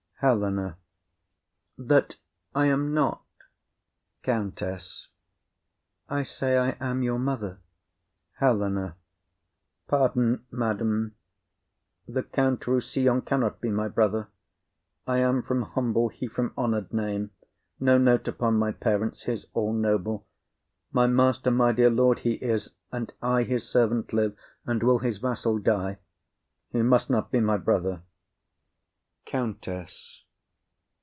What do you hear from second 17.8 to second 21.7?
note upon my parents, his all noble, My master,